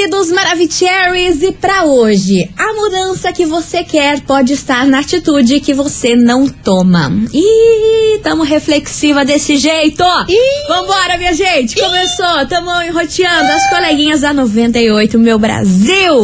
[0.00, 5.74] queridos Maravicheries, e para hoje, a mudança que você quer pode estar na atitude que
[5.74, 7.12] você não toma.
[7.34, 10.02] Ih, tamo reflexiva desse jeito.
[10.26, 10.68] Ih.
[10.68, 16.22] Vambora, minha gente, começou, tamo enroteando as coleguinhas da 98, meu Brasil.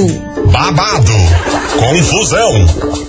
[0.50, 1.12] Babado,
[1.78, 3.05] confusão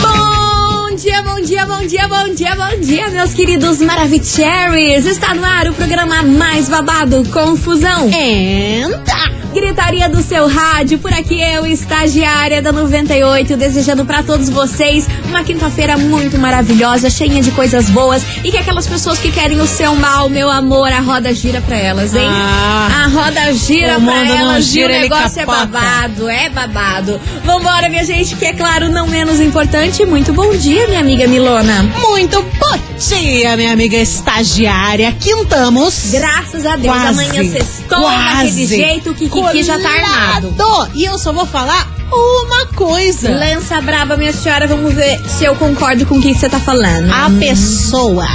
[0.00, 5.06] Bom dia, bom dia, bom dia, bom dia, bom dia, meus queridos Maravicheries.
[5.06, 8.08] Está no ar o programa mais babado, Confusão.
[8.08, 9.13] Entra!
[9.54, 10.98] Gritaria do seu rádio.
[10.98, 17.40] Por aqui eu, estagiária da 98, desejando para todos vocês uma quinta-feira muito maravilhosa, cheia
[17.40, 21.00] de coisas boas e que aquelas pessoas que querem o seu mal, meu amor, a
[21.00, 22.26] roda gira pra elas, hein?
[22.28, 27.20] Ah, a roda gira pra elas gira, e o negócio é babado, é babado.
[27.44, 30.04] Vambora, minha gente, que é claro, não menos importante.
[30.04, 31.84] Muito bom dia, minha amiga Milona.
[32.00, 35.14] Muito bom dia, minha amiga estagiária.
[35.20, 36.10] Quintamos.
[36.10, 37.08] Graças a Deus, Quase.
[37.24, 40.54] amanhã sextou daquele jeito que Kiki já tá armado.
[40.94, 43.30] E eu só vou falar uma coisa.
[43.30, 47.12] Lança braba, minha senhora, vamos ver se eu concordo com o que você tá falando.
[47.12, 48.26] A pessoa,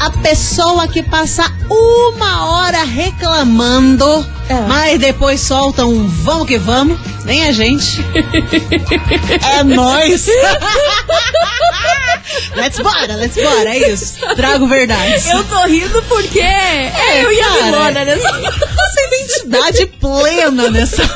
[0.00, 4.60] a pessoa que passa uma hora reclamando, é.
[4.66, 8.04] mas depois solta um vamos que vamos, nem a gente.
[9.58, 10.26] é nós.
[12.56, 14.16] let's bora, let's bora, é isso.
[14.36, 15.28] Trago verdade.
[15.28, 18.32] Eu tô rindo porque é, eu e a Milona nessa
[19.22, 21.02] identidade plena nessa.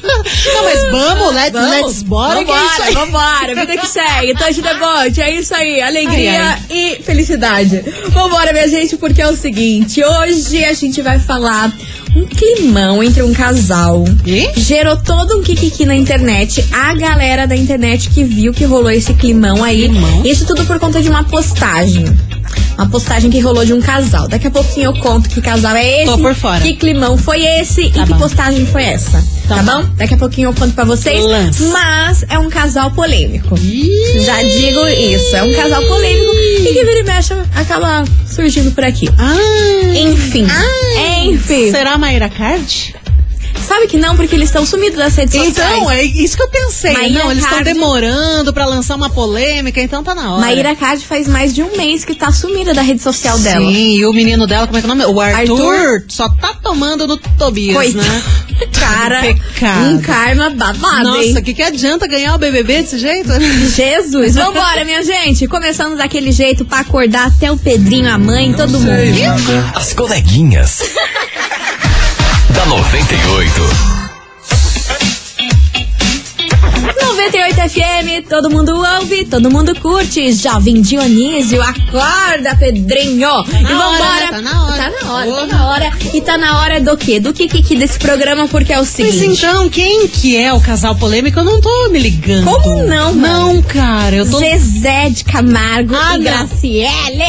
[0.00, 1.70] Não, mas vamos, let's, vamos.
[1.70, 2.34] let's bora.
[2.36, 3.54] Vambora, é vambora.
[3.54, 4.34] Vida que segue.
[4.34, 5.20] Touch the boat.
[5.20, 5.80] É isso aí.
[5.80, 6.60] Alegria ai, ai.
[6.70, 7.82] e felicidade.
[8.08, 10.02] Vambora, minha gente, porque é o seguinte.
[10.02, 11.72] Hoje a gente vai falar
[12.16, 14.04] um climão entre um casal.
[14.26, 14.50] E?
[14.60, 16.64] Gerou todo um kikiki na internet.
[16.72, 19.88] A galera da internet que viu que rolou esse climão aí.
[19.88, 20.22] Climão?
[20.24, 22.04] Isso tudo por conta de uma postagem.
[22.76, 24.28] Uma postagem que rolou de um casal.
[24.28, 26.10] Daqui a pouquinho eu conto que casal é esse.
[26.10, 26.60] Tô por fora.
[26.60, 28.06] Que climão foi esse tá e bom.
[28.06, 29.22] que postagem foi essa.
[29.48, 29.88] Tá, tá bom?
[29.96, 31.24] Daqui a pouquinho eu conto pra vocês.
[31.24, 31.64] Lance.
[31.64, 33.58] Mas é um casal polêmico.
[33.58, 34.20] Ih.
[34.20, 35.36] Já digo isso.
[35.36, 39.08] É um casal polêmico e que vira e mexe acaba surgindo por aqui.
[39.18, 39.34] Ah.
[39.96, 40.46] Enfim.
[40.48, 41.24] Ah.
[41.24, 41.70] Enfim.
[41.70, 42.94] Será a Mayra Card?
[43.70, 45.76] Sabe que não, porque eles estão sumidos das redes então, sociais.
[45.76, 46.92] Então, é isso que eu pensei.
[46.92, 50.40] Maíra não, eles estão demorando para lançar uma polêmica, então tá na hora.
[50.40, 53.70] Maíra Card faz mais de um mês que tá sumida da rede social Sim, dela.
[53.70, 55.04] Sim, e o menino dela, como é que é o nome?
[55.04, 58.04] O Arthur, Arthur só tá tomando no Tobias, Coitado.
[58.04, 58.22] né?
[58.76, 59.20] Cara,
[59.88, 63.30] um karma babado, Nossa, o que, que adianta ganhar o BBB desse jeito?
[63.72, 65.46] Jesus, vambora, minha gente.
[65.46, 68.90] Começando daquele jeito pra acordar até o Pedrinho, a mãe, todo mundo.
[69.76, 70.82] As coleguinhas
[72.60, 73.62] da 98.
[77.00, 80.30] 98 FM, todo mundo ouve, todo mundo curte.
[80.34, 83.44] Jovem Dionísio, acorda, Pedrinho.
[83.44, 84.28] Tá e vambora.
[84.30, 84.76] Tá na hora.
[84.76, 85.90] Tá na hora, tá na hora.
[86.12, 87.18] E tá na hora do quê?
[87.18, 89.26] Do que que desse programa, porque é o seguinte.
[89.26, 91.38] Mas então, quem que é o casal polêmico?
[91.38, 92.44] Eu não tô me ligando.
[92.44, 93.54] Como não, mano?
[93.54, 94.38] Não, cara, eu tô...
[94.38, 96.24] Zezé de Camargo ah, e não.
[96.24, 97.24] Graciele.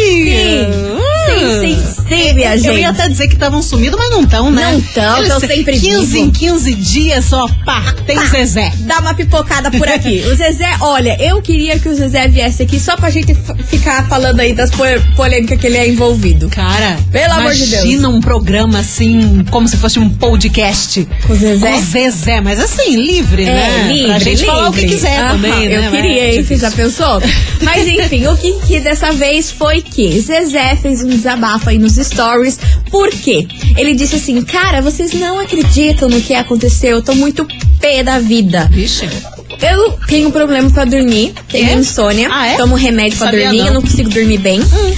[0.00, 0.32] Ei!
[0.32, 1.12] Sim.
[1.22, 2.01] Sim, sim, sim,
[2.34, 2.68] minha gente.
[2.68, 4.72] Eu ia até dizer que estavam sumidos, mas não estão, né?
[4.72, 6.16] Não estão, estão sempre 15 vivo.
[6.18, 8.72] em 15 dias só, pá, tem pá, Zezé.
[8.80, 10.22] Dá uma pipocada por aqui.
[10.26, 13.34] o Zezé, olha, eu queria que o Zezé viesse aqui só pra gente
[13.68, 14.70] ficar falando aí das
[15.16, 16.48] polêmicas que ele é envolvido.
[16.48, 17.72] Cara, pelo amor de Deus.
[17.84, 21.06] Imagina um programa assim, como se fosse um podcast.
[21.26, 21.70] Com o Zezé?
[21.70, 23.92] Com o Zezé, mas assim, livre, é, né?
[23.92, 24.46] Livre, pra gente livre.
[24.46, 25.86] falar o que quiser também, né?
[25.86, 26.44] Eu queria, hein?
[26.44, 27.22] Você já pensou?
[27.62, 31.96] mas enfim, o que, que dessa vez foi que Zezé fez um desabafo aí nos
[32.06, 32.58] stories.
[32.90, 33.46] Por quê?
[33.76, 36.96] Ele disse assim: Cara, vocês não acreditam no que aconteceu.
[36.96, 37.46] Eu tô muito
[37.80, 38.68] pé da vida.
[38.70, 39.08] Vixe.
[39.60, 41.74] Eu tenho problema pra dormir, tenho é?
[41.74, 42.56] insônia, ah, é?
[42.56, 43.66] tomo remédio pra Sabia dormir, não.
[43.66, 44.60] eu não consigo dormir bem.
[44.60, 44.94] Hum.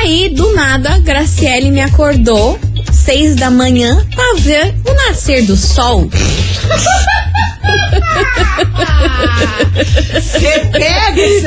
[0.00, 2.58] Aí, do nada, Graciele me acordou,
[2.92, 6.08] seis da manhã, pra ver o nascer do sol.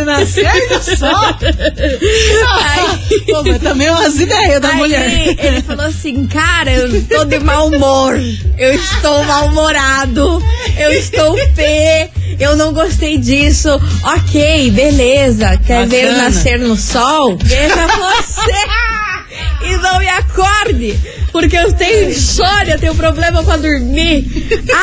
[0.05, 1.35] nascer do sol?
[2.63, 5.35] Aí, Pô, mas também é umas ideias da aí, mulher.
[5.37, 8.19] Ele falou assim, cara, eu tô de mau humor.
[8.57, 10.41] Eu estou mal-humorado.
[10.77, 12.09] Eu estou pé.
[12.39, 13.69] Eu não gostei disso.
[14.03, 15.57] Ok, beleza.
[15.65, 15.87] Quer Bacana.
[15.87, 17.37] ver nascer no sol?
[17.37, 18.51] Veja você.
[19.65, 20.99] e não me acorde.
[21.31, 24.25] Porque eu tenho insônia, tenho problema pra dormir.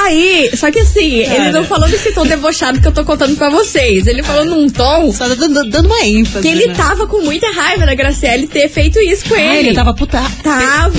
[0.04, 3.48] Aí, só que assim, ele não falou nesse tom debochado que eu tô contando pra
[3.50, 4.06] vocês.
[4.06, 6.42] Ele falou num tom Só tá dando, dando uma ênfase.
[6.42, 6.74] que ele né?
[6.74, 9.68] tava com muita raiva da Graciele ter feito isso com Ah, ele.
[9.68, 10.22] ele tava puta.
[10.42, 10.90] Tava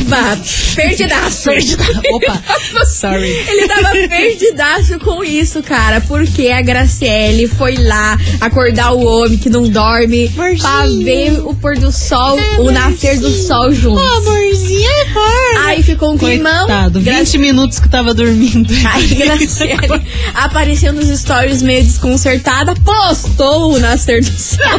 [0.75, 1.43] perdidaço.
[1.45, 1.89] Perdidaço.
[2.13, 2.41] Opa,
[2.85, 3.29] sorry.
[3.47, 6.01] Ele tava perdidaço com isso, cara.
[6.01, 10.59] Porque a Graciele foi lá acordar o homem que não dorme Amorzinho.
[10.59, 14.05] pra ver o pôr do sol, Ah, o nascer do sol juntos.
[14.17, 15.38] amorzinho, acorda.
[15.65, 16.65] Aí ficou um climão.
[16.67, 18.73] Coitado, 20 Graci- minutos que tava dormindo.
[18.93, 20.03] Aí Graciele
[20.33, 24.59] apareceu nos stories meio desconcertada, postou o nascer do sol.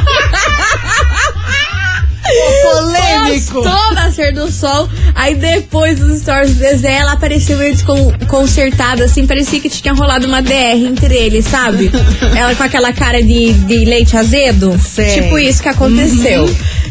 [2.63, 3.55] Polêmico.
[3.63, 4.89] Postou o nascer do sol.
[5.15, 10.27] Aí depois dos stories do Zezé, ela apareceu meio desconcertada, assim, parecia que tinha rolado
[10.27, 11.91] uma DR entre eles, sabe?
[12.37, 14.79] ela com aquela cara de, de leite azedo.
[14.81, 15.23] Sei.
[15.23, 16.49] Tipo isso que aconteceu.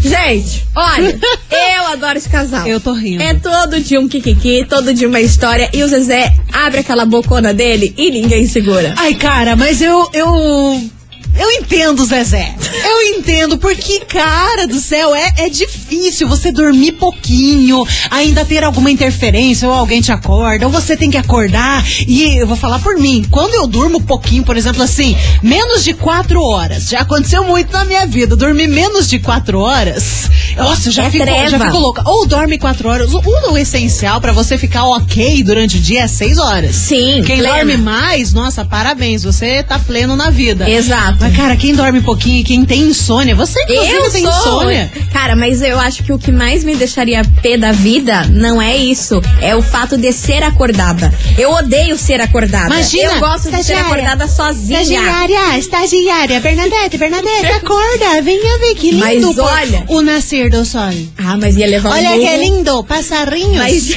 [0.10, 1.20] Gente, olha,
[1.78, 2.66] eu adoro esse casal.
[2.68, 3.22] Eu tô rindo.
[3.22, 5.70] É todo dia um kikiki, todo dia uma história.
[5.72, 8.96] E o Zezé abre aquela bocona dele e ninguém segura.
[8.98, 10.10] Ai, cara, mas eu.
[10.12, 10.90] eu...
[11.38, 12.54] Eu entendo, Zezé.
[12.84, 18.92] Eu entendo, porque, cara do céu, é, é difícil você dormir pouquinho, ainda ter alguma
[18.92, 21.84] interferência, ou alguém te acorda, ou você tem que acordar.
[22.08, 25.94] E eu vou falar por mim, quando eu durmo pouquinho, por exemplo, assim, menos de
[25.94, 30.92] quatro horas, já aconteceu muito na minha vida, dormir menos de quatro horas, nossa, eu
[30.94, 31.50] já, É fico, treva.
[31.52, 32.02] já fico louca.
[32.06, 33.22] Ou dorme quatro horas, o,
[33.52, 36.76] o essencial pra você ficar ok durante o dia é seis horas.
[36.76, 37.56] Sim, Quem plena.
[37.56, 40.70] dorme mais, nossa, parabéns, você tá pleno na vida.
[40.70, 41.19] Exato.
[41.20, 44.32] Mas, cara, quem dorme pouquinho e quem tem insônia, você inclusive tem sou.
[44.32, 44.92] insônia.
[45.12, 48.76] Cara, mas eu acho que o que mais me deixaria pé da vida não é
[48.78, 49.22] isso.
[49.42, 51.14] É o fato de ser acordada.
[51.38, 52.74] Eu odeio ser acordada.
[52.74, 54.82] Imagina, eu gosto de ser acordada sozinha.
[54.82, 59.34] Estagiária, estagiária, Bernadette, Bernadette, acorda, venha ver que lindo.
[59.36, 60.90] Mas olha- O nascer do sol.
[61.18, 62.22] Ah, mas ia levar um Olha burro.
[62.22, 63.58] que lindo, passarinhos.
[63.58, 63.90] Mas-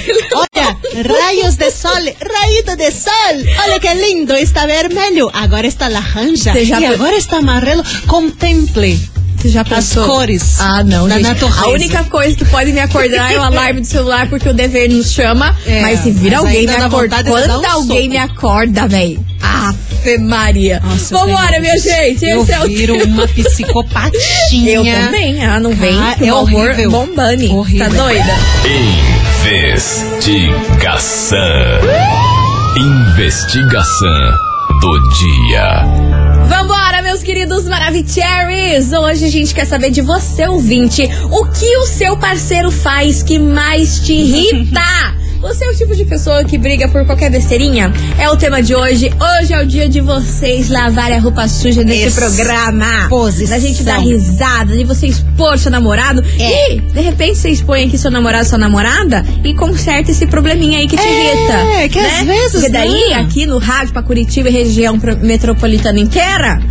[0.63, 3.63] Olha, raios de sol, raído de sol.
[3.65, 5.31] Olha que lindo, está vermelho.
[5.33, 7.83] Agora está laranja e pe- agora está amarelo.
[8.07, 8.99] Contemple.
[9.37, 11.25] Você já As cores Ah, não, da gente.
[11.27, 11.61] natureza.
[11.63, 14.89] A única coisa que pode me acordar é o alarme do celular, porque o dever
[14.89, 15.57] nos chama.
[15.67, 17.17] É, mas se vir alguém me dá acorda.
[17.17, 18.11] vontade de dar Quando um alguém soco.
[18.11, 19.27] me acorda, velho.
[19.43, 20.81] Ave Maria.
[20.85, 22.25] Nossa, Vambora, minha gente.
[22.25, 23.27] Eu Esse é o viro uma
[24.07, 24.71] psicopatinha.
[24.71, 25.43] Eu também.
[25.43, 26.91] Ela não vem Ah, é o humor horrível.
[27.79, 28.35] Tá doida?
[29.45, 31.41] Investigação.
[32.77, 34.31] Investigação
[34.81, 35.85] do dia.
[36.47, 38.93] Vambora, meus queridos Maravicheries!
[38.93, 43.41] Hoje a gente quer saber de você, ouvinte, o que o seu parceiro faz que
[43.41, 44.81] mais te irrita?
[45.43, 47.93] Você é o tipo de pessoa que briga por qualquer besteirinha?
[48.17, 49.11] É o tema de hoje.
[49.41, 52.17] Hoje é o dia de vocês lavarem a roupa suja nesse Isso.
[52.21, 53.09] programa.
[53.09, 53.49] Posição.
[53.49, 56.23] Da gente dar risada, de você expor seu namorado.
[56.39, 56.75] É.
[56.77, 60.87] E, de repente, você expõe aqui seu namorado, sua namorada e conserta esse probleminha aí
[60.87, 61.35] que te É,
[61.83, 61.89] irrita.
[61.89, 62.25] que às né?
[62.25, 63.21] vezes Porque daí, não.
[63.23, 66.63] aqui no rádio pra Curitiba e região metropolitana inteira,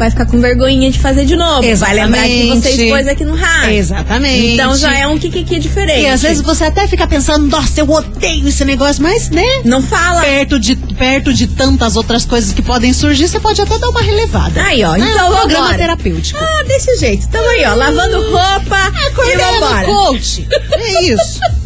[0.00, 1.60] vai ficar com vergonhinha de fazer de novo.
[1.76, 2.84] Vai lembrar que você Exatamente.
[2.84, 3.74] expôs aqui no rádio.
[3.74, 4.46] Exatamente.
[4.54, 6.00] Então já é um kikiki diferente.
[6.00, 9.44] E às vezes você até fica pensando, nossa, eu odeio esse negócio, mas, né?
[9.62, 10.22] Não fala.
[10.22, 14.00] Perto de, perto de tantas outras coisas que podem surgir, você pode até dar uma
[14.00, 14.62] relevada.
[14.62, 14.92] Aí, ó.
[14.96, 15.06] Né?
[15.10, 15.76] Então um programa vambora.
[15.78, 16.40] terapêutico.
[16.42, 17.28] Ah, desse jeito.
[17.28, 17.74] Tamo aí, ó.
[17.74, 19.84] Lavando roupa e Acordando vambora.
[19.84, 20.48] coach.
[20.72, 21.40] É isso.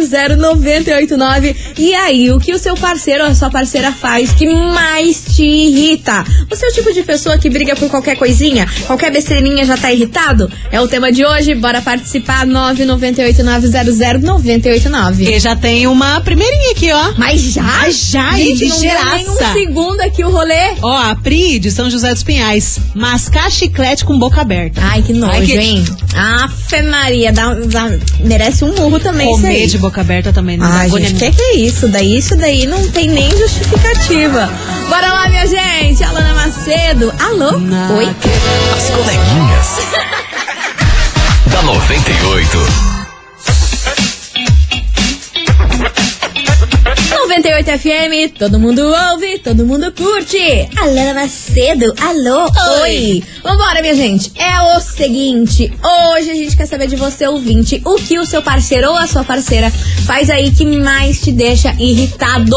[0.00, 1.56] 998900989.
[1.78, 5.42] E aí, o que o seu parceiro ou a sua parceira faz que mais te
[5.44, 6.24] irrita?
[6.48, 8.66] Você é o tipo de pessoa que briga por qualquer coisinha?
[8.86, 10.50] Qualquer besteirinha já tá irritado?
[10.70, 11.54] É o tema de hoje.
[11.54, 12.46] Bora participar.
[12.46, 15.20] 998900989.
[15.28, 17.12] E já tem uma primeirinha aqui, ó.
[17.16, 17.62] Mas já?
[17.62, 18.78] Mas já, Gente, não
[19.14, 20.74] nem um segundo aqui o rolê.
[20.82, 22.78] Ó, a Pri de São José dos Pinhais.
[22.94, 24.80] Mascar chiclete com boca aberta.
[24.82, 25.84] Ai, que nojo, Ai, que- hein?
[26.14, 27.59] Afe Maria, dá, dá-
[28.20, 29.66] merece um murro também isso Comer aí.
[29.66, 31.88] de boca aberta também não dá Ai, gente, o que, que é isso?
[31.88, 34.50] Daí isso daí não tem nem justificativa.
[34.88, 36.02] Bora lá, minha gente.
[36.02, 37.12] Alana Macedo.
[37.18, 37.58] Alô?
[37.58, 37.96] Não.
[37.96, 38.06] Oi?
[38.76, 39.66] As coleguinhas.
[41.52, 42.99] da 98.
[47.62, 48.80] 98 FM, todo mundo
[49.12, 50.38] ouve, todo mundo curte.
[50.76, 52.50] Alana Macedo, alô,
[52.82, 53.22] oi.
[53.42, 54.32] Vambora, minha gente.
[54.36, 58.40] É o seguinte, hoje a gente quer saber de você, ouvinte, o que o seu
[58.42, 59.70] parceiro ou a sua parceira
[60.06, 62.56] faz aí que mais te deixa irritado.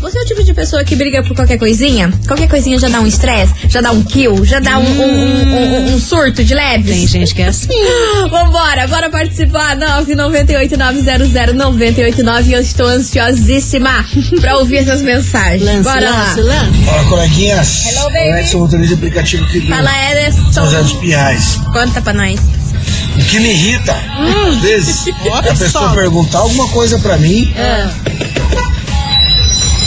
[0.00, 2.10] Você é o tipo de pessoa que briga por qualquer coisinha?
[2.26, 5.54] Qualquer coisinha já dá um estresse, já dá um kill, já dá um, um- um-
[5.90, 6.86] um- um surto de leves?
[6.90, 7.68] Tem gente que é assim.
[8.30, 9.76] Vambora, bora participar.
[9.76, 12.50] 998-900-989.
[12.52, 14.02] Eu estou ansiosíssima
[14.40, 15.62] pra ouvir essas mensagens.
[15.62, 16.54] Lance, bora lance, lá.
[16.62, 16.84] lance.
[16.84, 17.84] Fala, coleguinhas.
[17.86, 18.40] Hello, baby.
[18.40, 19.90] Edson, motorista de aplicativo que Fala,
[20.52, 21.00] São José dos Ederson.
[21.00, 21.56] Pinhais.
[21.72, 22.40] Conta pra nós.
[23.16, 23.94] O que me irrita,
[24.48, 25.94] às vezes, é a pessoa só.
[25.94, 27.90] perguntar alguma coisa pra mim Ah,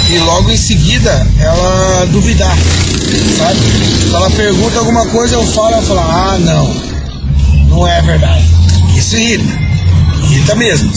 [0.09, 2.55] e logo em seguida ela duvidar,
[3.37, 3.59] sabe?
[4.07, 6.75] Se ela pergunta alguma coisa, eu falo, ela fala, ah, não,
[7.69, 8.45] não é verdade.
[8.95, 9.57] Isso irrita,
[10.29, 10.91] irrita mesmo.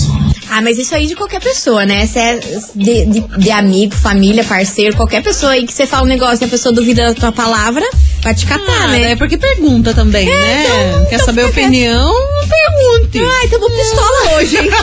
[0.56, 2.06] Ah, mas isso aí de qualquer pessoa, né?
[2.06, 2.38] Se é
[2.74, 6.46] de, de, de amigo, família, parceiro, qualquer pessoa aí que você fala um negócio e
[6.46, 7.84] a pessoa duvida da tua palavra,
[8.26, 9.12] vai te catar, Ah, né?
[9.12, 10.64] É porque pergunta também, né?
[10.64, 12.12] então- Quer então saber a opinião?
[12.48, 13.20] Pergunte.
[13.40, 14.70] Ai, tamo pistola hoje, hein?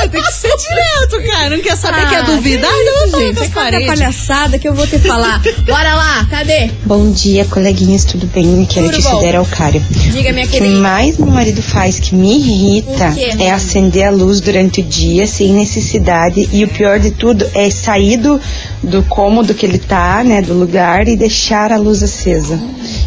[0.00, 1.50] Ah, tem que ser direto, cara.
[1.56, 2.70] Não quer saber que é Ah, duvidar?
[2.70, 3.42] que Não, gente.
[3.42, 5.42] É cada palhaçada que eu vou te falar.
[5.66, 6.70] Bora lá, cadê?
[6.84, 8.62] Bom dia, coleguinhas, tudo bem?
[8.62, 9.20] Aqui é Tudo Letícia bom.
[9.20, 9.84] Dera Alcário.
[9.90, 10.78] Diga, minha O que querida.
[10.78, 15.52] mais meu marido faz que me irrita é acender a luz durante o dia sem
[15.52, 18.40] necessidade e o pior de tudo é sair do,
[18.82, 22.58] do cômodo que ele tá, né, do lugar e deixar a luz acesa.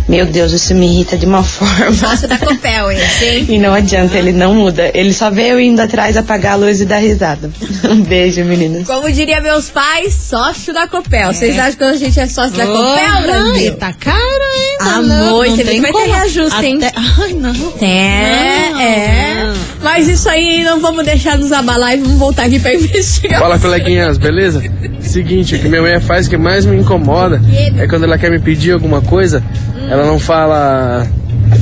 [0.07, 1.93] Meu Deus, isso me irrita de uma forma.
[1.93, 3.45] Sócio da Copel esse, hein?
[3.49, 4.91] E não adianta, ele não muda.
[4.93, 7.49] Ele só vê eu indo atrás apagar a luz e dar risada.
[7.91, 8.87] Um beijo, meninas.
[8.87, 11.33] Como diria meus pais, sócio da Copel.
[11.33, 13.75] Vocês acham que a gente é sócio da Copel, Brasil?
[13.77, 14.40] tá caro
[14.81, 15.13] ainda.
[15.15, 16.77] Amor, não, você vê tem que vai ter reajuste, hein?
[16.83, 17.73] Até- Ai, não.
[17.81, 19.43] É, Não, é.
[19.47, 19.53] não.
[19.83, 23.39] Mas isso aí não vamos deixar nos abalar e vamos voltar aqui pra investigar.
[23.41, 24.61] Fala coleguinhas, beleza?
[25.01, 27.41] Seguinte, o que minha mulher faz que mais me incomoda
[27.77, 29.43] é quando ela quer me pedir alguma coisa,
[29.89, 31.05] ela não fala,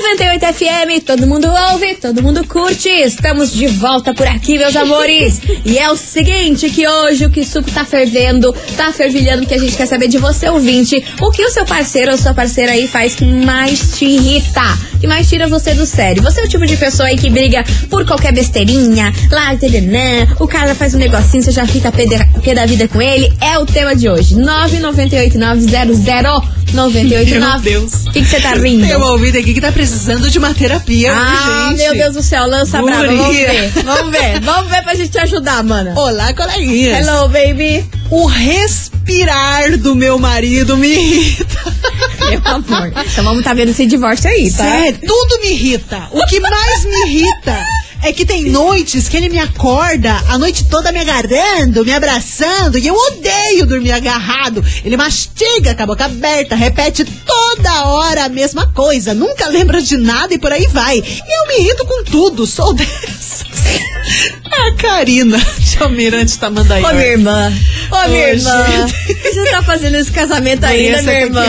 [0.02, 2.88] 98 FM, todo mundo ouve, todo mundo curte.
[2.88, 5.42] Estamos de volta por aqui, meus amores.
[5.66, 9.58] E é o seguinte, que hoje o que suco tá fervendo, tá fervilhando, que a
[9.58, 12.88] gente quer saber de você, ouvinte, o que o seu parceiro ou sua parceira aí
[12.88, 14.62] faz que mais te irrita,
[15.00, 16.22] que mais tira você do sério.
[16.24, 20.48] Você é o tipo de pessoa aí que briga por qualquer besteirinha, lá, tadadã, o
[20.48, 23.32] cara faz um negocinho, você já fica pé da- pé da vida com ele.
[23.42, 24.36] É o tema de hoje.
[24.36, 26.00] 998 900
[26.74, 27.40] 989.
[27.40, 28.06] Meu Deus.
[28.06, 28.86] O que você tá rindo?
[28.86, 31.84] Tem uma ouvida aqui que tá precisando de uma terapia Ah, urgente.
[31.84, 33.06] meu Deus do céu, lança brava.
[33.08, 33.48] Vamos Guria.
[33.52, 35.94] ver, vamos ver, vamos ver pra gente te ajudar, mana.
[35.96, 37.08] Olá, coleguinhas.
[37.08, 37.84] Hello, baby.
[38.12, 41.69] O respirar do meu marido me irrita.
[42.30, 42.94] Meu amor.
[43.06, 44.64] Então vamos tá vendo esse divórcio aí, tá?
[44.64, 46.08] Sério, tudo me irrita.
[46.12, 47.66] O que mais me irrita
[48.02, 52.78] é que tem noites que ele me acorda a noite toda me agarrando, me abraçando,
[52.78, 54.64] e eu odeio dormir agarrado.
[54.84, 59.98] Ele mastiga com a boca aberta, repete toda hora a mesma coisa, nunca lembra de
[59.98, 60.98] nada e por aí vai.
[60.98, 63.99] E eu me irrito com tudo, sou dessas.
[64.50, 66.84] A Karina de Almirante tá mandando aí.
[66.84, 67.54] Ô, minha irmã.
[67.92, 68.66] Ô, minha irmã.
[69.06, 71.46] Por que você tá fazendo esse casamento ainda, minha irmã?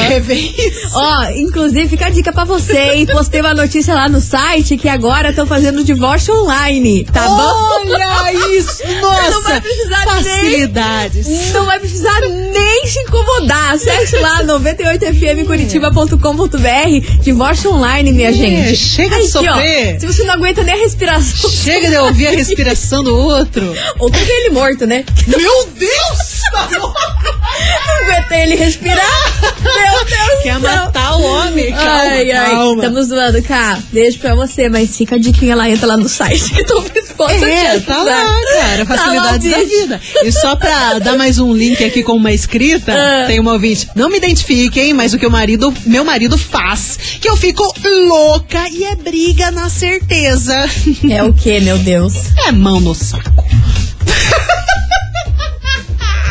[0.92, 3.06] Ó, inclusive fica a dica pra você, hein?
[3.06, 7.90] Postei uma notícia lá no site que agora estão fazendo divórcio online, tá bom?
[7.90, 8.80] Olha isso!
[9.00, 9.30] Nossa!
[9.30, 11.26] Não vai precisar facilidades.
[11.52, 13.72] Não vai precisar nem se incomodar.
[13.72, 17.22] Acesse lá 98fmcuritiba.com.br.
[17.22, 18.76] Divórcio online, minha gente.
[18.76, 20.00] chega de Aqui, ó, sofrer.
[20.00, 21.50] se você não aguenta nem a respiração.
[21.50, 22.49] Chega de ouvir a respiração
[23.02, 23.74] do outro.
[23.98, 25.04] Ou tem ele morto, né?
[25.26, 26.40] Meu Deus!
[26.72, 26.92] Não
[28.02, 29.42] aguenta ele respirar.
[29.62, 31.70] Meu Deus Quer matar o homem?
[31.72, 32.50] Calma, ai, ai.
[32.50, 32.82] calma.
[32.82, 33.78] Tamo zoando, cá.
[33.92, 36.82] Beijo pra você, mas fica a diquinha lá, entra lá no site que tô
[37.28, 38.86] É, te tá lá, cara.
[38.86, 40.00] Tá lá, Facilidades da vida.
[40.24, 43.26] E só pra dar mais um link aqui com uma escrita, Ah.
[43.26, 43.88] tem uma ouvinte.
[43.94, 47.62] Não me identifiquem, mas o que o marido, meu marido faz, que eu fico
[48.08, 50.68] louca e é briga na certeza.
[51.10, 52.14] É o que, meu Deus?
[52.46, 53.44] É mão no saco.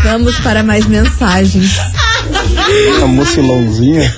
[0.04, 1.72] Vamos para mais mensagens.
[3.04, 4.14] A mochilãozinha.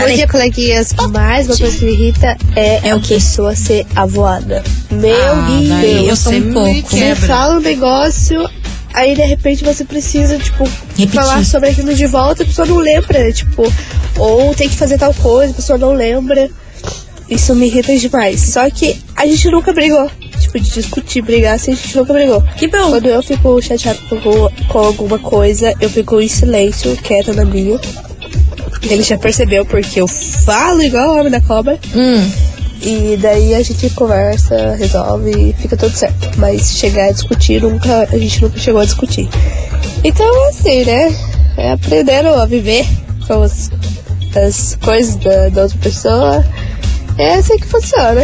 [0.00, 0.92] Bom dia, coleguinhas.
[1.10, 3.14] Mais uma coisa que me irrita é, É a o quê?
[3.14, 4.62] pessoa ser avoada.
[4.90, 6.08] Meu Ah, daí Deus.
[6.08, 6.90] eu sou um Você me pouco.
[6.90, 7.26] Você quebra.
[7.26, 8.50] fala um negócio,
[8.92, 10.64] aí de repente você precisa, tipo,
[10.96, 11.08] Repetir.
[11.10, 13.32] falar sobre aquilo de volta e a pessoa não lembra.
[13.32, 13.72] Tipo,
[14.18, 16.50] ou tem que fazer tal coisa, a pessoa não lembra.
[17.30, 18.40] Isso me irrita demais.
[18.40, 20.10] Só que a gente nunca brigou.
[20.40, 22.42] Tipo, de discutir, brigar, assim, a gente nunca brigou.
[22.56, 22.90] Que bom.
[22.90, 27.78] Quando eu fico com, alguma- com alguma coisa, eu fico em silêncio, quieta na minha.
[28.88, 31.78] Ele já percebeu porque eu falo igual o homem da cobra.
[31.94, 32.30] Hum.
[32.82, 36.30] E daí a gente conversa, resolve e fica tudo certo.
[36.36, 39.28] Mas chegar a discutir, nunca, a gente nunca chegou a discutir.
[40.02, 41.16] Então, assim, né?
[41.56, 42.84] É aprendendo a viver
[43.26, 43.70] com as,
[44.36, 46.44] as coisas da, da outra pessoa.
[47.16, 48.20] É assim que funciona.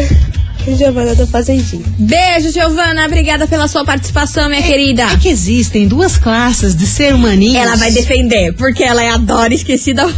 [0.76, 1.82] Giovana da Fazendinha.
[1.98, 3.06] Beijo, Giovana.
[3.06, 5.02] Obrigada pela sua participação, minha querida.
[5.04, 7.56] É que existem duas classes de ser humaninhos.
[7.56, 10.06] Ela vai defender, porque ela é a Dora esquecida.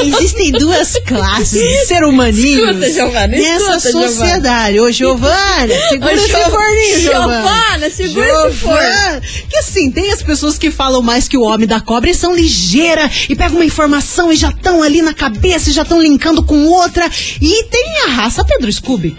[0.00, 4.08] Existem duas classes de ser humaninhos Escuta, Giovana, nessa escuta, Giovana.
[4.08, 4.80] sociedade.
[4.80, 7.40] Ô, Giovana, segura Ô, esse Gio- forninho, Giovana.
[7.42, 9.22] Giovana, segura esse Giovana.
[9.50, 12.34] Que assim, tem as pessoas que falam mais que o homem da cobra e são
[12.34, 16.42] ligeiras e pegam uma informação e já estão ali na cabeça e já estão linkando
[16.44, 17.08] com outra.
[17.40, 19.16] E tem a raça Pedro Scooby.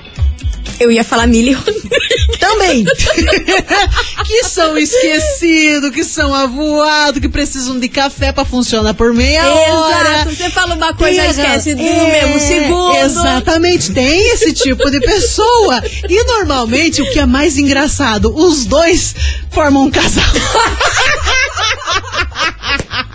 [0.79, 1.59] Eu ia falar milho.
[2.39, 2.85] Também.
[4.25, 10.09] que são esquecidos, que são avoados, que precisam de café pra funcionar por meia hora.
[10.09, 10.35] Exato.
[10.35, 12.95] Você fala uma coisa, Tem- esquece no é, mesmo segundo.
[12.97, 15.83] Exatamente, tem esse tipo de pessoa.
[16.07, 19.15] E normalmente o que é mais engraçado, os dois
[19.51, 20.23] formam um casal.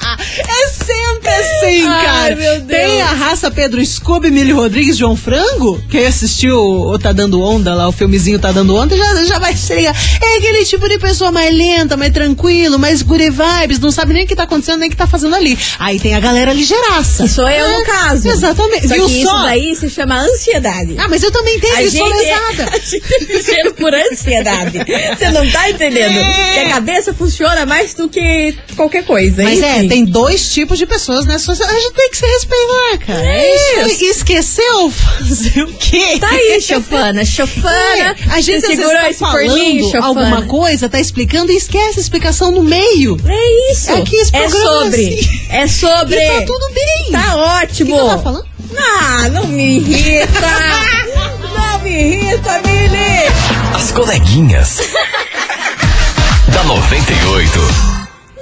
[1.26, 2.36] É sempre assim, Ai, cara.
[2.36, 2.66] meu Deus.
[2.68, 5.82] Tem a raça Pedro Scooby, Milho Rodrigues, João Frango.
[5.90, 9.54] Quem assistiu o Tá Dando Onda lá, o filmezinho Tá Dando Onda, já, já vai
[9.56, 9.94] se ligar.
[10.22, 14.24] É aquele tipo de pessoa mais lenta, mais tranquilo, mais good vibes, não sabe nem
[14.24, 15.58] o que tá acontecendo, nem o que tá fazendo ali.
[15.78, 17.22] Aí tem a galera ligeiraça.
[17.24, 18.28] Que sou eu, É, no caso.
[18.28, 18.88] Exatamente.
[18.88, 19.34] Só Viu que só?
[19.36, 20.94] isso daí se chama ansiedade.
[20.98, 22.70] Ah, mas eu também tenho, A eu sou gente, lesada.
[22.74, 24.78] a gente é ligeiro por ansiedade.
[25.18, 26.18] Você não tá entendendo?
[26.18, 26.52] É.
[26.54, 29.42] Que a cabeça funciona mais do que qualquer coisa.
[29.42, 29.88] Mas é, Enfim.
[29.88, 31.76] tem dois tipos de pessoas nessa sociedade.
[31.76, 33.26] A gente tem que se respeitar, cara.
[33.26, 34.04] É isso.
[34.04, 36.18] Esqueceu fazer o quê?
[36.20, 37.70] Tá aí, chofana, chofana.
[37.98, 40.06] É, a gente Você às vezes segurou tá esse falando chofana.
[40.06, 43.16] alguma coisa, tá explicando e esquece a explicação no meio.
[43.26, 43.92] É isso.
[43.92, 45.14] Aqui esse é programa sobre.
[45.14, 45.46] assim.
[45.50, 46.16] É sobre.
[46.16, 47.12] E tá tudo bem.
[47.12, 47.90] Tá O ótimo.
[47.90, 48.46] que, que eu tava falando?
[48.76, 50.26] Ah, não me irrita.
[51.54, 53.74] não me irrita, Mili.
[53.74, 54.78] As coleguinhas.
[56.52, 57.93] da 98.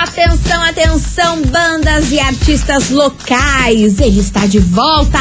[0.02, 3.98] Atenção, atenção, bandas e artistas locais.
[4.00, 5.18] Ele está de volta.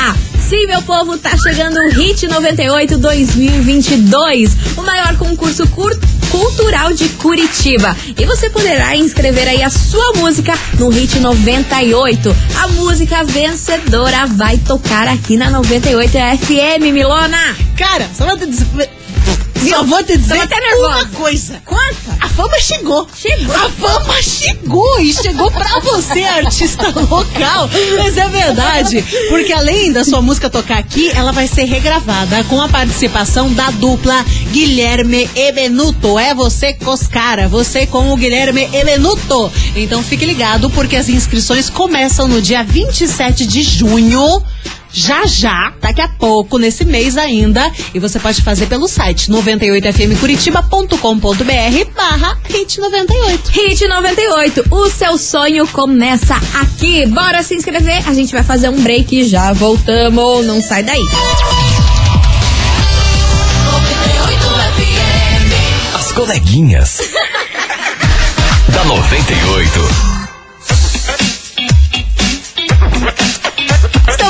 [0.48, 5.98] Sim, meu povo, tá chegando o Hit 98 2022, o maior concurso cur-
[6.32, 7.96] cultural de Curitiba.
[8.18, 12.36] E você poderá inscrever aí a sua música no Hit 98.
[12.62, 17.56] A música vencedora vai tocar aqui na 98 FM, Milona.
[17.78, 18.38] Cara, só vou
[19.60, 19.70] dizer.
[19.76, 20.88] Só vou te dizer Tô até nervosa.
[20.88, 21.62] uma coisa.
[21.66, 22.18] Conta.
[22.20, 23.08] A fama chegou.
[23.16, 23.56] Chegou.
[23.56, 27.70] A fama chegou e chegou pra você, artista local.
[27.98, 32.62] Mas é verdade, porque além da sua música tocar aqui, ela vai ser regravada com
[32.62, 36.18] a participação da dupla Guilherme e Benuto.
[36.18, 39.52] É você com os cara, você com o Guilherme e Benuto.
[39.76, 44.44] Então fique ligado porque as inscrições começam no dia 27 de junho
[45.00, 47.72] já já, daqui a pouco, nesse mês ainda.
[47.94, 53.50] E você pode fazer pelo site 98fmcuritiba.com.br barra hit 98.
[53.50, 57.06] Hit 98, o seu sonho começa aqui.
[57.08, 60.46] Bora se inscrever, a gente vai fazer um break e já voltamos.
[60.46, 61.08] Não sai daí.
[65.96, 67.00] As coleguinhas.
[68.68, 70.19] da 98.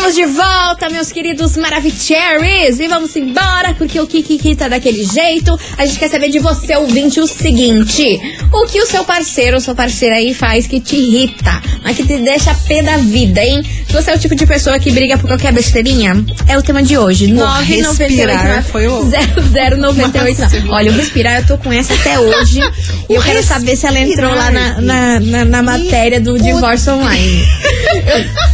[0.10, 2.80] Estamos de volta, meus queridos Maravicheries.
[2.80, 5.58] E vamos embora, porque o Kiki tá daquele jeito.
[5.78, 8.20] A gente quer saber de você, ouvinte, o seguinte:
[8.52, 12.08] o que o seu parceiro ou sua parceira aí faz que te irrita, mas que
[12.08, 13.62] te deixa pé da vida, hein?
[13.86, 16.82] Se você é o tipo de pessoa que briga por qualquer besteirinha, é o tema
[16.82, 17.28] de hoje.
[17.28, 20.40] Pô, 998 respirar foi o- 0098.
[20.42, 20.74] Máximo.
[20.74, 22.62] Olha, o respirar eu tô com essa até hoje.
[23.08, 26.94] e eu quero saber se ela entrou lá na, na, na, na matéria do divórcio
[26.94, 27.48] online.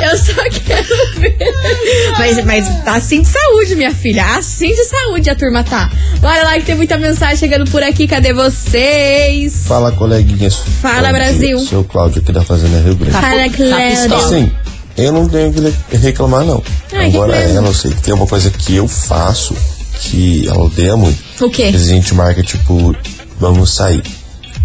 [0.00, 0.32] Eu só
[0.64, 0.75] quero.
[2.18, 4.36] Mas, mas tá assim de saúde, minha filha.
[4.36, 5.90] Assim de saúde a turma tá.
[6.20, 8.06] Bora lá que tem muita mensagem chegando por aqui.
[8.08, 9.66] Cadê vocês?
[9.66, 10.56] Fala, coleguinhas.
[10.80, 11.58] Fala, Bom dia, Brasil.
[11.60, 13.12] Sou o Cláudio aqui da Fazenda Rio Grande.
[13.12, 14.28] Fala, Cléo.
[14.28, 14.50] Sim,
[14.96, 16.62] eu não tenho que reclamar, não.
[16.92, 19.54] Ai, Agora, ela, eu sei que tem uma coisa que eu faço
[20.00, 21.18] que ela odeia muito.
[21.40, 21.64] O quê?
[21.64, 22.94] A gente marca, tipo,
[23.38, 24.02] vamos sair.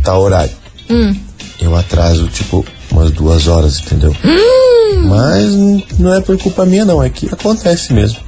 [0.04, 0.52] Tá horário.
[0.89, 1.15] Hum.
[1.60, 4.15] Eu atraso, tipo, umas duas horas, entendeu?
[4.23, 5.08] Hum.
[5.08, 7.01] Mas não é por culpa minha, não.
[7.01, 8.19] É que acontece mesmo.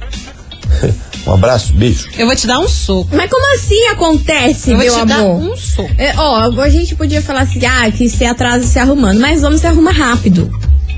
[1.26, 2.08] um abraço, beijo.
[2.18, 3.08] Eu vou te dar um soco.
[3.14, 5.42] Mas como assim acontece, Eu vou meu te dar amor?
[5.42, 5.90] um soco.
[5.98, 9.60] É, ó, a gente podia falar assim, ah, que se atrasa se arrumando, mas vamos
[9.60, 10.50] se arruma rápido.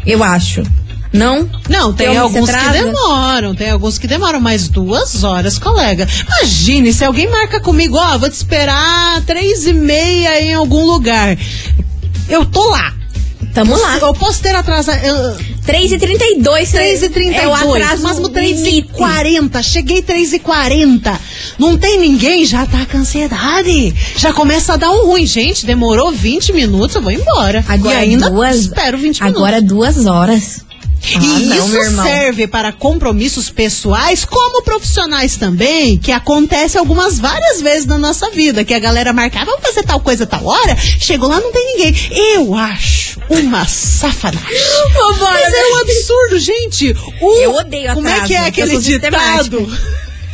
[0.07, 0.63] Eu acho.
[1.13, 1.49] Não?
[1.69, 6.07] Não, tem Tem alguns que demoram, tem alguns que demoram mais duas horas, colega.
[6.27, 11.39] Imagine se alguém marca comigo, ó, vou te esperar três e meia em algum lugar.
[12.29, 12.93] Eu tô lá.
[13.57, 13.97] Tamo lá.
[13.97, 15.03] Eu posso ter atrasado.
[15.03, 16.71] eu- 3h32.
[16.71, 18.87] 3h32, É o atraso máximo limite.
[18.93, 19.63] 3h40.
[19.63, 21.19] Cheguei 3h40.
[21.59, 23.95] Não tem ninguém, já tá com ansiedade.
[24.15, 25.25] Já começa a dar um ruim.
[25.25, 27.65] Gente, demorou 20 minutos, eu vou embora.
[27.67, 29.43] Agora e ainda duas, espero 20 minutos.
[29.43, 30.66] Agora duas horas.
[31.15, 37.61] E Ah, não, isso serve para compromissos pessoais como profissionais também, que acontece algumas várias
[37.63, 40.77] vezes na nossa vida, que a galera marca, "Ah, vamos fazer tal coisa tal hora,
[40.77, 41.95] chegou lá não tem ninguém.
[42.35, 44.47] Eu acho uma safanagem.
[45.21, 46.97] Mas é um absurdo, gente.
[47.21, 49.79] O- Eu odeio Como é atraso, que é aquele ditado?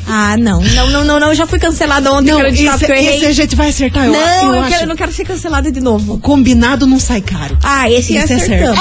[0.05, 0.61] Ah, não.
[0.61, 1.29] Não, não, não, não.
[1.29, 3.17] Eu já fui cancelada ontem Não, ditado esse, que eu errei.
[3.19, 5.71] esse a gente vai acertar, eu, não, eu, eu, quero, eu não quero ser cancelada
[5.71, 6.15] de novo.
[6.15, 7.57] O combinado não sai caro.
[7.63, 8.79] Ah, esse Esse é acertamos.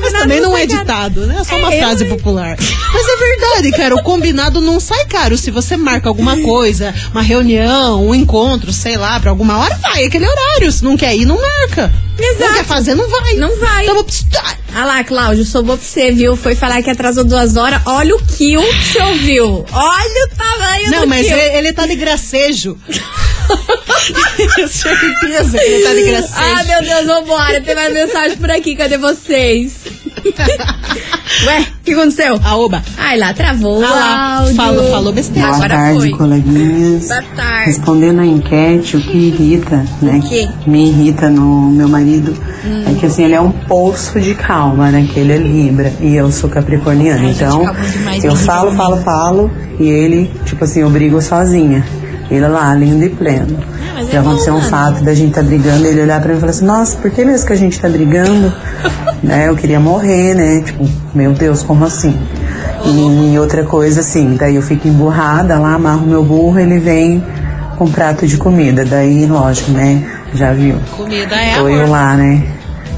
[0.00, 1.36] Mas também não é ditado, né?
[1.40, 2.10] É só uma É, eu, frase hein?
[2.10, 2.56] popular.
[2.92, 3.94] Mas é verdade, cara.
[3.94, 5.36] O combinado não sai caro.
[5.36, 10.04] Se você marca alguma coisa, uma reunião, um encontro, sei lá, pra alguma hora, vai
[10.04, 10.70] aquele horário.
[10.70, 11.92] Se não quer ir, não marca.
[12.18, 12.40] Exato.
[12.44, 13.34] Não quer fazer, não vai.
[13.34, 13.84] Não vai.
[13.84, 14.56] Então, tá.
[14.74, 16.34] Ah lá, Cláudio, sobrou pra você, viu?
[16.34, 17.82] Foi falar que atrasou duas horas.
[17.84, 19.66] Olha o kill que você ouviu.
[19.70, 21.36] Olha o tamanho não, do mas kill.
[21.36, 22.78] ele, ele tá de gracejo.
[24.68, 26.28] Certeza que ele tá de.
[26.36, 27.60] Ah, meu Deus, vambora.
[27.60, 28.74] Tem mais mensagem por aqui.
[28.76, 29.76] Cadê vocês?
[31.46, 32.38] Ué, o que aconteceu?
[32.44, 32.82] A oba.
[32.96, 35.48] Ai, lá, travou Ah lá, falou- falou besteira.
[35.48, 36.10] Boa Agora tarde, foi.
[36.10, 37.08] coleguinhas.
[37.08, 37.66] Boa tarde.
[37.66, 40.20] Respondendo a enquete, o que irrita, né?
[40.22, 40.48] O quê?
[40.66, 44.90] Me irrita no meu marido marido é que assim, ele é um poço de calma,
[44.90, 45.08] né?
[45.12, 47.24] Que ele é Libra e eu sou capricorniana.
[47.28, 47.64] Então,
[48.22, 49.50] eu falo, falo, falo
[49.80, 51.84] e ele, tipo assim, eu brigo sozinha.
[52.30, 53.58] Ele lá, lindo e pleno.
[54.10, 56.64] Já aconteceu um fato da gente tá brigando, ele olhar pra mim e falar assim,
[56.64, 58.52] nossa, por que mesmo que a gente tá brigando?
[59.22, 59.48] né?
[59.48, 60.62] Eu queria morrer, né?
[60.64, 62.18] Tipo, meu Deus, como assim?
[62.84, 67.22] E outra coisa assim, daí eu fico emburrada lá, amarro meu burro, ele vem
[67.76, 68.84] com prato de comida.
[68.84, 70.04] Daí, lógico, né?
[70.34, 70.76] Já viu?
[70.96, 72.44] Comida é Tô eu lá, né?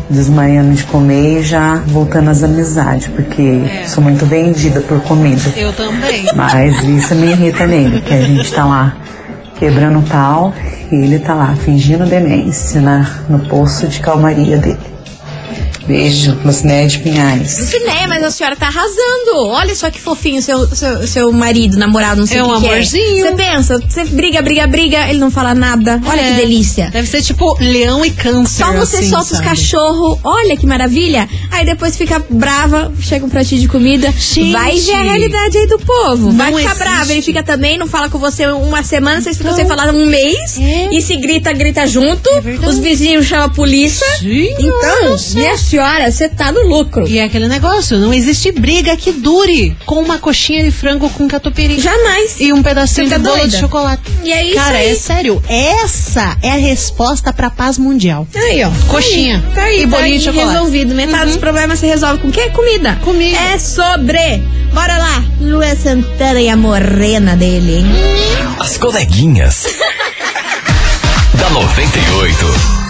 [0.09, 5.43] Desmaiando de comer e já voltando às amizades, porque sou muito vendida por comida.
[5.57, 6.25] Eu também.
[6.35, 8.97] Mas isso me irrita nele, que a gente tá lá
[9.59, 10.53] quebrando pau
[10.91, 14.94] e ele tá lá fingindo demência na, no poço de calmaria dele.
[15.87, 17.59] Beijo, Lucinéia de Pinhais.
[17.59, 19.49] Lucinéia, mas a senhora tá arrasando.
[19.49, 22.61] Olha só que fofinho seu, seu, seu marido, namorado, não sei é o é um
[22.61, 22.71] que é.
[22.71, 23.27] amorzinho.
[23.27, 23.37] Você é.
[23.37, 26.01] pensa, você briga, briga, briga, ele não fala nada.
[26.07, 26.31] Olha é.
[26.31, 26.91] que delícia.
[26.91, 28.65] Deve ser tipo leão e câncer.
[28.65, 29.43] Só você assim, solta sabe?
[29.43, 30.19] os cachorros.
[30.25, 31.29] Olha que maravilha.
[31.51, 34.11] Aí depois fica brava, chega um pratinho de comida.
[34.11, 34.53] Gente.
[34.53, 36.33] Vai ver a realidade aí do povo.
[36.33, 36.79] Vai ficar existe.
[36.79, 37.13] brava.
[37.13, 40.59] Ele fica também, não fala com você uma semana, vocês se você falar um mês.
[40.59, 40.95] É.
[40.95, 42.31] E se grita, grita junto.
[42.31, 44.07] É os vizinhos chamam a polícia.
[44.19, 47.07] Sim, então, minha filha 7 você tá no lucro.
[47.09, 51.27] E é aquele negócio, não existe briga que dure com uma coxinha de frango com
[51.29, 51.81] catupiry.
[51.81, 52.37] Jamais.
[52.39, 54.03] E um pedacinho tá de bolo de chocolate.
[54.23, 54.93] E é isso Cara, é aí.
[54.93, 58.27] é sério, essa é a resposta pra paz mundial.
[58.35, 58.71] Aí, ó.
[58.89, 59.43] Coxinha.
[59.55, 60.53] Tá aí, tá e tá bolinho aí, de chocolate.
[60.53, 60.95] resolvido.
[60.95, 61.29] Metade uhum.
[61.29, 62.51] dos problemas se resolve com o quê?
[62.51, 62.99] Comida.
[63.03, 63.37] Comida.
[63.37, 64.43] É sobre.
[64.73, 65.25] Bora lá.
[65.41, 67.87] Lua Santana e a morena dele, hein?
[68.59, 69.67] As coleguinhas.
[71.35, 72.84] da 98.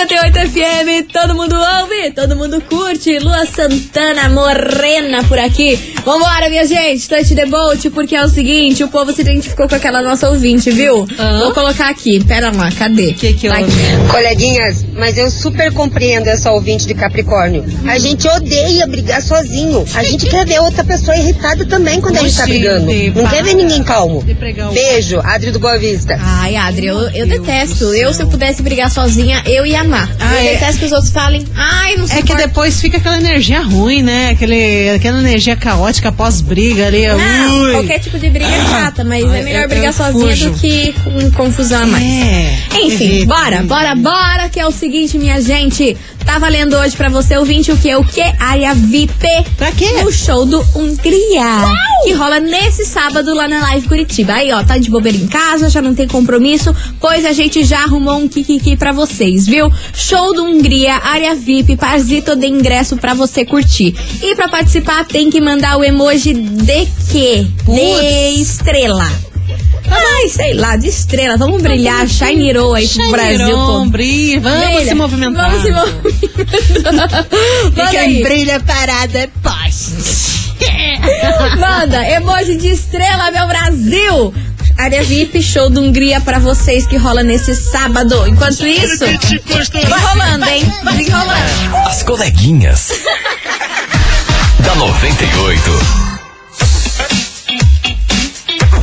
[0.00, 3.20] 98 FM, todo mundo ouve, todo mundo curte.
[3.20, 5.78] Lua Santana, morena por aqui.
[6.04, 9.74] Vambora, minha gente, touch the boat, porque é o seguinte: o povo se identificou com
[9.74, 11.06] aquela nossa ouvinte, viu?
[11.38, 13.12] Vou colocar aqui, pera lá, cadê?
[13.12, 13.70] Que que Tá houve?
[13.70, 14.08] aqui.
[14.10, 17.64] Coleguinhas, mas eu super compreendo essa ouvinte de Capricórnio.
[17.86, 19.84] A gente odeia brigar sozinho.
[19.94, 22.86] A gente quer ver outra pessoa irritada também quando a gente tá brigando.
[22.86, 23.28] Não para.
[23.36, 24.24] quer ver ninguém calmo.
[24.72, 26.18] Beijo, Adri do Boa Vista.
[26.20, 27.84] Ai, Adri, eu, eu detesto.
[27.94, 30.10] Eu, se eu pudesse brigar sozinha, eu ia amar.
[30.18, 30.52] Ah, eu é?
[30.54, 34.02] detesto que os outros falem, ai, não sei É que depois fica aquela energia ruim,
[34.02, 34.30] né?
[34.30, 37.06] Aquele, aquela energia caótica após-briga ali.
[37.06, 37.72] Não, Ui.
[37.72, 40.50] qualquer tipo de briga é chata, mas Ai, é melhor eu- brigar eu sozinha fujo.
[40.50, 42.04] do que com confusão a mais.
[42.04, 42.58] É.
[42.82, 45.96] Enfim, Evita, bora, bora, bora, que é o seguinte, minha gente.
[46.30, 47.92] Tá valendo hoje pra você, ouvinte, o que?
[47.96, 48.22] O que?
[48.38, 49.26] Área VIP.
[49.56, 50.00] Pra quê?
[50.04, 51.64] No show do Hungria.
[52.04, 54.34] Que rola nesse sábado lá na Live Curitiba.
[54.34, 57.80] Aí, ó, tá de bobeira em casa, já não tem compromisso, pois a gente já
[57.80, 59.72] arrumou um kikiki pra vocês, viu?
[59.92, 63.92] Show do Hungria, área VIP, parzito de ingresso pra você curtir.
[64.22, 67.44] E pra participar tem que mandar o emoji de quê?
[67.66, 69.29] De estrela.
[69.90, 71.36] Ai, sei lá, de estrela.
[71.36, 73.58] Vamos brilhar, shine roll aí pro Brasil.
[73.58, 73.90] on, pô.
[73.90, 75.50] brilha, vamos se movimentar.
[75.50, 77.26] Vamos se movimentar.
[77.76, 78.22] Manda aí.
[78.22, 80.50] brilha parada é paz.
[81.58, 84.34] Manda, emoji de estrela, meu Brasil!
[84.78, 88.26] Área VIP, show do Hungria pra vocês que rola nesse sábado.
[88.26, 89.04] Enquanto isso,
[89.88, 90.72] vai rolando, hein?
[90.84, 91.76] Desenrolando.
[91.86, 92.90] As coleguinhas.
[94.64, 96.09] da 98.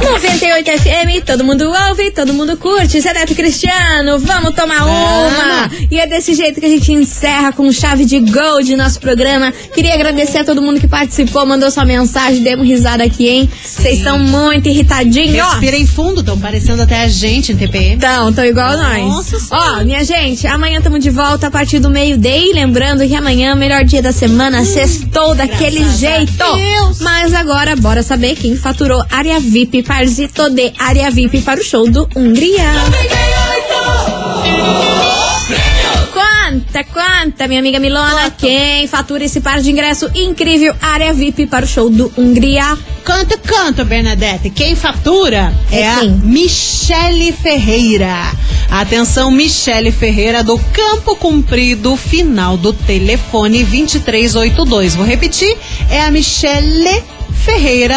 [0.02, 3.02] 98 FM, todo mundo ouve, todo mundo curte.
[3.02, 5.70] Zé Neto Cristiano, vamos tomar uma!
[5.90, 9.52] E é desse jeito que a gente encerra com chave de gold nosso programa.
[9.74, 13.50] Queria agradecer a todo mundo que participou, mandou sua mensagem, demos risada aqui, hein?
[13.64, 15.48] Vocês estão muito irritadinhos.
[15.48, 17.96] Respirem fundo, estão parecendo até a gente em TPM.
[17.96, 19.04] Então, tão igual nós.
[19.04, 22.54] Nossa Ó, minha gente, amanhã estamos de volta a partir do meio-dia.
[22.54, 26.34] Lembrando que amanhã melhor dia da semana, sextou daquele jeito.
[26.38, 27.00] Deus.
[27.02, 31.90] Mas agora, bora saber quem faturou área VIP, parzito de área VIP para o show
[31.90, 32.70] do Hungria.
[36.12, 41.66] Quanta, quanta, minha amiga Milona, quem fatura esse par de ingresso incrível, área VIP para
[41.66, 42.78] o show do Hungria?
[43.04, 44.50] Canta, canta, Bernadette.
[44.50, 46.10] Quem fatura é, É a quem?
[46.12, 48.14] Michele Ferreira.
[48.70, 54.96] Atenção, Michele Ferreira do Campo Comprido, final do telefone 2382.
[54.96, 55.58] Vou repetir,
[55.90, 57.17] é a Michele Ferreira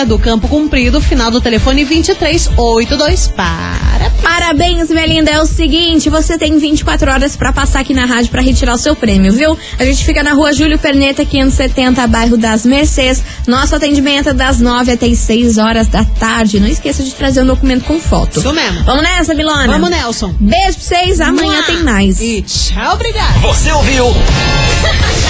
[0.06, 3.28] do Campo Comprido, final do telefone 2382.
[3.28, 4.10] Para.
[4.22, 5.30] Parabéns, minha linda.
[5.30, 8.78] É o seguinte, você tem 24 horas pra passar aqui na rádio pra retirar o
[8.78, 9.56] seu prêmio, viu?
[9.78, 13.22] A gente fica na rua Júlio Perneta, 570, bairro das Mercês.
[13.46, 16.58] Nosso atendimento é das 9 até as 6 horas da tarde.
[16.58, 18.38] Não esqueça de trazer um documento com foto.
[18.40, 18.82] Isso mesmo.
[18.84, 19.66] Vamos nessa, Milona?
[19.66, 20.34] Vamos, Nelson.
[20.40, 21.20] Beijo pra vocês.
[21.20, 21.62] Amanhã Mua.
[21.62, 22.20] tem mais.
[22.20, 23.40] E tchau, obrigado.
[23.42, 24.06] Você ouviu?